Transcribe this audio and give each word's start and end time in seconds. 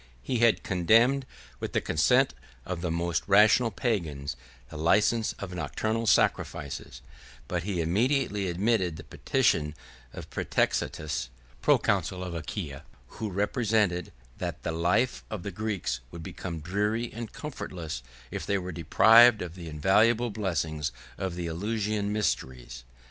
He 0.23 0.39
had 0.39 0.63
condemned, 0.63 1.27
with 1.59 1.73
the 1.73 1.79
consent 1.79 2.33
of 2.65 2.81
the 2.81 2.89
most 2.89 3.21
rational 3.27 3.69
Pagans, 3.69 4.35
the 4.71 4.75
license 4.77 5.33
of 5.33 5.53
nocturnal 5.53 6.07
sacrifices; 6.07 7.03
but 7.47 7.61
he 7.61 7.81
immediately 7.81 8.47
admitted 8.47 8.95
the 8.95 9.03
petition 9.03 9.75
of 10.11 10.27
Prætextatus, 10.31 11.27
proconsul 11.61 12.23
of 12.23 12.33
Achaia, 12.33 12.83
who 13.19 13.29
represented, 13.29 14.11
that 14.39 14.63
the 14.63 14.71
life 14.71 15.23
of 15.29 15.43
the 15.43 15.51
Greeks 15.51 15.99
would 16.09 16.23
become 16.23 16.61
dreary 16.61 17.13
and 17.13 17.31
comfortless, 17.31 18.01
if 18.31 18.43
they 18.43 18.57
were 18.57 18.71
deprived 18.71 19.43
of 19.43 19.53
the 19.53 19.69
invaluable 19.69 20.31
blessing 20.31 20.83
of 21.19 21.35
the 21.35 21.45
Eleusinian 21.45 22.11
mysteries. 22.11 22.85